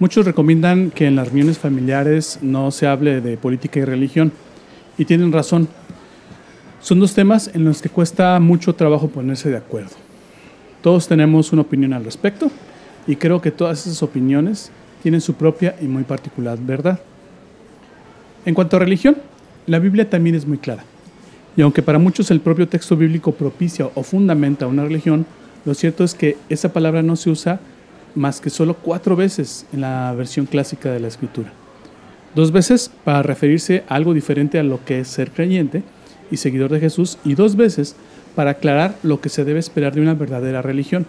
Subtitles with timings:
[0.00, 4.32] Muchos recomiendan que en las reuniones familiares no se hable de política y religión,
[4.96, 5.68] y tienen razón.
[6.80, 9.90] Son dos temas en los que cuesta mucho trabajo ponerse de acuerdo.
[10.80, 12.50] Todos tenemos una opinión al respecto,
[13.06, 16.98] y creo que todas esas opiniones tienen su propia y muy particular verdad.
[18.46, 19.18] En cuanto a religión,
[19.66, 20.84] la Biblia también es muy clara.
[21.58, 25.26] Y aunque para muchos el propio texto bíblico propicia o fundamenta una religión,
[25.66, 27.60] lo cierto es que esa palabra no se usa
[28.14, 31.52] más que solo cuatro veces en la versión clásica de la escritura.
[32.34, 35.82] Dos veces para referirse a algo diferente a lo que es ser creyente
[36.30, 37.96] y seguidor de Jesús y dos veces
[38.34, 41.06] para aclarar lo que se debe esperar de una verdadera religión.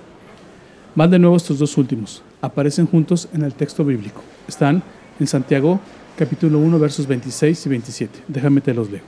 [0.96, 2.24] Van de nuevo estos dos últimos.
[2.42, 4.22] Aparecen juntos en el texto bíblico.
[4.48, 4.84] Están
[5.20, 5.80] en Santiago
[6.18, 8.20] capítulo 1 versos 26 y 27.
[8.28, 9.04] Déjame te los leo.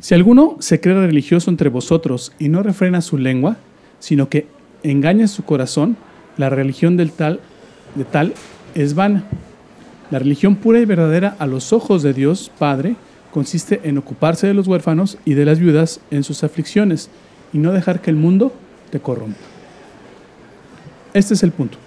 [0.00, 3.56] Si alguno se cree religioso entre vosotros y no refrena su lengua,
[3.98, 4.46] sino que
[4.82, 5.96] engaña su corazón,
[6.36, 7.40] la religión del tal,
[7.94, 8.34] de tal
[8.74, 9.24] es vana.
[10.10, 12.96] La religión pura y verdadera a los ojos de Dios Padre
[13.32, 17.10] consiste en ocuparse de los huérfanos y de las viudas en sus aflicciones
[17.52, 18.52] y no dejar que el mundo
[18.90, 19.38] te corrompa.
[21.14, 21.78] Este es el punto.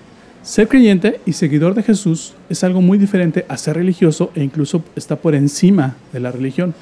[0.42, 4.84] Ser creyente y seguidor de Jesús es algo muy diferente a ser religioso e incluso
[4.96, 6.74] está por encima de la religión.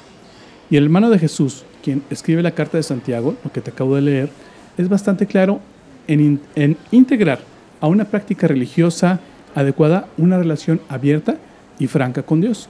[0.70, 3.96] Y el hermano de Jesús, quien escribe la carta de Santiago, lo que te acabo
[3.96, 4.30] de leer,
[4.78, 5.60] es bastante claro
[6.06, 6.40] en,
[6.90, 7.40] integrar
[7.80, 9.20] a una práctica religiosa
[9.54, 11.36] adecuada una relación abierta
[11.78, 12.68] y franca con Dios.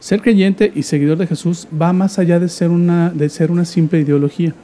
[0.00, 3.64] Ser creyente y seguidor de Jesús va más allá de ser una, de ser una
[3.64, 4.54] simple ideología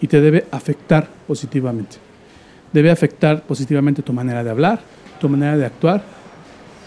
[0.00, 1.96] y te debe afectar positivamente.
[2.72, 4.80] Debe afectar positivamente tu manera de hablar,
[5.20, 6.02] tu manera de actuar,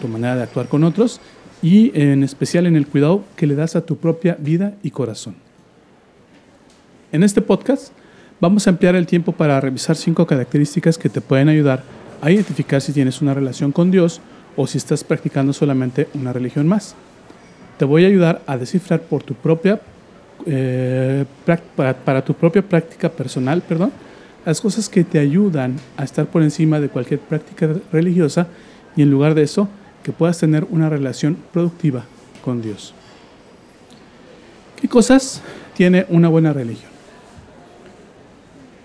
[0.00, 1.20] tu manera de actuar con otros
[1.62, 5.36] y en especial en el cuidado que le das a tu propia vida y corazón.
[7.12, 7.92] En este podcast
[8.40, 11.82] Vamos a emplear el tiempo para revisar cinco características que te pueden ayudar
[12.24, 14.22] a identificar si tienes una relación con Dios
[14.56, 16.94] o si estás practicando solamente una religión más.
[17.76, 19.78] Te voy a ayudar a descifrar por tu propia,
[20.46, 23.92] eh, para, tu propia práctica personal, perdón,
[24.46, 28.46] las cosas que te ayudan a estar por encima de cualquier práctica religiosa
[28.96, 29.68] y en lugar de eso,
[30.02, 32.06] que puedas tener una relación productiva
[32.42, 32.94] con Dios.
[34.80, 35.42] ¿Qué cosas
[35.74, 36.90] tiene una buena religión?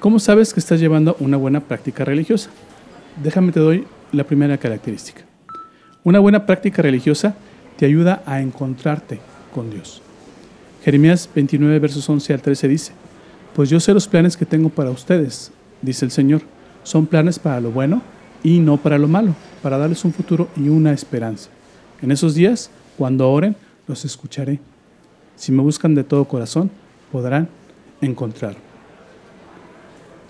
[0.02, 2.50] ¿Cómo sabes que estás llevando una buena práctica religiosa?
[3.22, 5.22] Déjame te doy la primera característica.
[6.04, 7.36] Una buena práctica religiosa
[7.78, 9.20] te ayuda a encontrarte
[9.54, 10.02] con Dios.
[10.84, 12.92] Jeremías 29, versos 11 al 13 dice,
[13.54, 16.42] Pues yo sé los planes que tengo para ustedes, dice el Señor.
[16.84, 18.02] Son planes para lo bueno
[18.44, 21.50] y no para lo malo, para darles un futuro y una esperanza.
[22.02, 23.56] En esos días, cuando oren,
[23.88, 24.60] los escucharé.
[25.36, 26.72] Si me buscan de todo corazón,
[27.12, 27.50] podrán
[28.02, 28.60] encontrarme.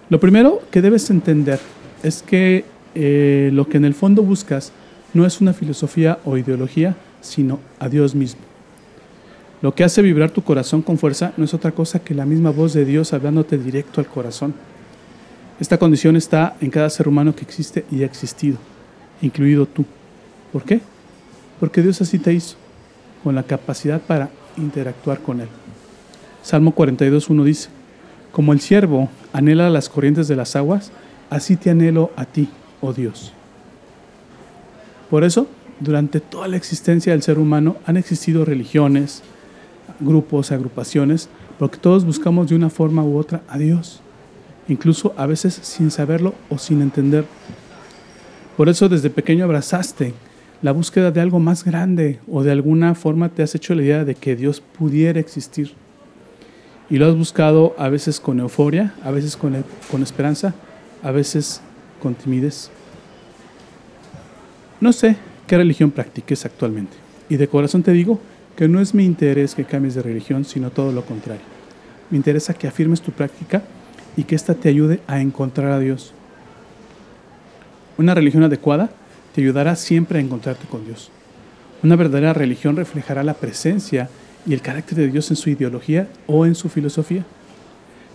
[0.10, 1.60] Lo primero que debes entender
[2.04, 2.66] es que
[2.96, 4.72] eh, lo que en el fondo buscas
[5.14, 8.42] no es una filosofía o ideología, sino a Dios mismo.
[9.62, 12.52] Lo que hace vibrar tu corazón con fuerza no es otra cosa que la misma
[12.52, 14.54] voz de Dios hablándote directo al corazón.
[15.60, 18.58] Esta condición está en cada ser humano que existe y ha existido,
[19.22, 19.86] incluido tú.
[20.54, 20.80] ¿Por qué?
[21.60, 22.56] Porque Dios así te hizo,
[23.22, 25.50] con la capacidad para interactuar con Él.
[26.42, 27.70] Salmo 42.1 dice,
[28.32, 30.92] como el siervo anhela las corrientes de las aguas,
[31.30, 32.50] así te anhelo a ti,
[32.82, 33.34] oh Dios.
[35.10, 35.48] Por eso,
[35.80, 39.24] durante toda la existencia del ser humano han existido religiones,
[40.00, 44.02] grupos, agrupaciones, porque todos buscamos de una forma u otra a Dios,
[44.68, 47.26] incluso a veces sin saberlo o sin entender.
[48.56, 50.14] Por eso desde pequeño abrazaste
[50.62, 54.06] la búsqueda de algo más grande o de alguna forma te has hecho la idea
[54.06, 55.72] de que Dios pudiera existir
[56.90, 60.54] y lo has buscado a veces con euforia, a veces con, con esperanza,
[61.04, 61.62] a veces
[62.02, 62.70] con timidez.
[64.82, 65.18] No sé
[65.48, 66.96] qué religión practiques actualmente
[67.30, 68.20] y de corazón te digo
[68.56, 71.44] que no es mi interés que cambies de religión, sino todo lo contrario.
[72.10, 73.64] Me interesa que afirmes tu práctica
[74.18, 76.14] y que ésta te ayude a encontrar a Dios.
[77.98, 78.90] Una religión adecuada
[79.34, 81.12] te ayudará siempre a encontrarte con Dios.
[81.84, 84.10] Una verdadera religión reflejará la presencia
[84.46, 87.24] y el carácter de Dios en su ideología o en su filosofía.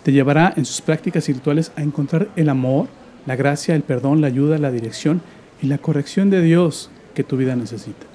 [0.04, 2.88] Te llevará en sus prácticas espirituales a encontrar el amor,
[3.26, 5.22] la gracia, el perdón, la ayuda, la dirección
[5.62, 8.06] y la corrección de Dios que tu vida necesita.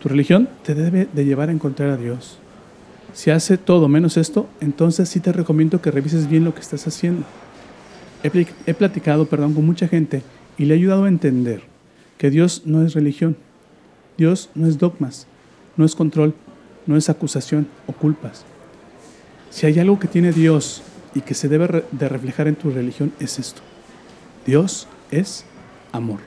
[0.00, 2.38] Tu religión te debe de llevar a encontrar a Dios.
[3.14, 6.86] Si hace todo menos esto, entonces sí te recomiendo que revises bien lo que estás
[6.86, 7.24] haciendo.
[8.22, 10.22] He, platicado perdón, con mucha gente
[10.56, 11.62] y le he ayudado a entender
[12.16, 13.36] que Dios no es religión.
[14.16, 15.26] Dios no es dogmas,
[15.76, 16.34] no es control,
[16.86, 18.44] no es acusación o culpas.
[19.50, 20.82] Si hay algo que tiene Dios
[21.14, 23.62] y que se debe de reflejar en tu religión es esto.
[24.46, 25.44] Dios es
[25.92, 26.20] amor.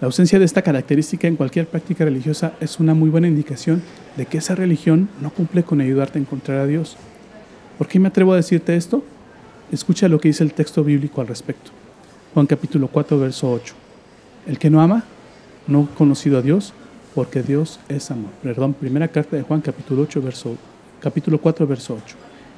[0.00, 3.82] La ausencia de esta característica en cualquier práctica religiosa es una muy buena indicación
[4.16, 6.96] de que esa religión no cumple con ayudarte a encontrar a Dios.
[7.78, 9.02] ¿Por qué me atrevo a decirte esto?
[9.72, 11.70] Escucha lo que dice el texto bíblico al respecto.
[12.34, 13.74] Juan capítulo 4, verso 8.
[14.46, 15.04] El que no ama
[15.66, 16.74] no ha conocido a Dios
[17.14, 18.30] porque Dios es amor.
[18.42, 20.56] Perdón, primera carta de Juan capítulo 8, verso,
[21.06, 22.16] capítulo 4, verso 8.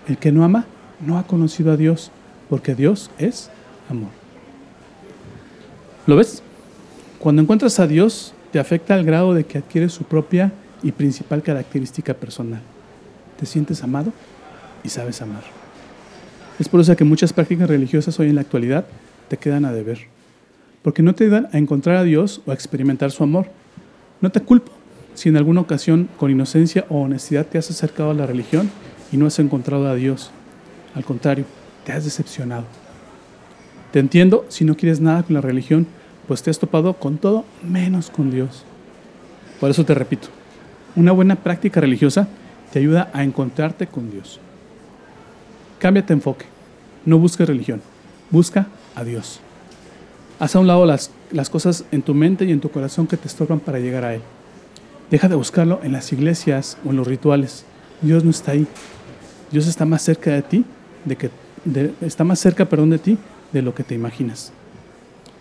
[0.08, 0.64] El que no ama
[1.04, 2.10] no ha conocido a Dios
[2.48, 3.50] porque Dios es
[3.90, 4.08] amor.
[6.06, 6.42] ¿Lo ves?
[7.18, 10.50] Cuando encuentras a Dios, te afecta al grado de que adquiere su propia
[10.82, 12.62] y principal característica personal.
[13.38, 14.14] Te sientes amado
[14.82, 15.42] y sabes amar.
[16.58, 18.86] Es por eso que muchas prácticas religiosas hoy en la actualidad
[19.28, 20.06] te quedan a deber,
[20.80, 23.50] porque no te ayudan a encontrar a Dios o a experimentar su amor.
[24.22, 24.77] No te culpo
[25.18, 28.70] si en alguna ocasión con inocencia o honestidad te has acercado a la religión
[29.10, 30.30] y no has encontrado a Dios.
[30.94, 31.44] Al contrario,
[31.84, 32.64] te has decepcionado.
[33.90, 35.88] Te entiendo si no quieres nada con la religión
[36.28, 38.62] pues te has topado con todo menos con Dios.
[39.58, 40.28] Por eso te repito,
[40.94, 42.28] una buena práctica religiosa
[42.70, 44.38] te ayuda a encontrarte con Dios.
[45.80, 46.44] Cámbiate enfoque,
[47.04, 47.80] no busques religión,
[48.30, 49.40] busca a Dios.
[50.38, 53.16] Haz a un lado las, las cosas en tu mente y en tu corazón que
[53.16, 54.20] te estorban para llegar a Él.
[55.10, 57.64] Deja de buscarlo en las iglesias o en los rituales.
[58.02, 58.66] Dios no está ahí.
[59.50, 60.64] Dios está más cerca de ti,
[61.04, 61.30] de que,
[62.02, 63.18] está más cerca, perdón, de ti
[63.52, 64.52] de lo que te imaginas.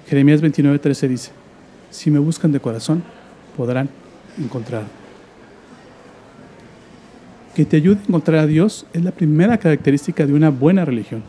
[0.08, 1.32] Jeremías 29:13 dice,
[1.90, 3.04] si me buscan de corazón,
[3.58, 3.90] podrán
[4.38, 4.84] encontrar.
[7.54, 11.24] Que te ayude a encontrar a Dios es la primera característica de una buena religión.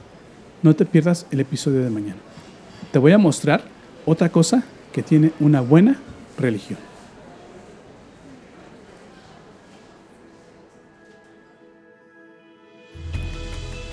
[0.63, 2.21] No te pierdas el episodio de mañana.
[2.93, 3.63] Te voy a mostrar
[4.07, 4.63] otra cosa
[4.93, 5.99] que tiene una buena
[6.39, 6.88] religión.